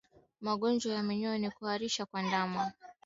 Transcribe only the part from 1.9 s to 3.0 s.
kwa Ndama yameangaziwa hapa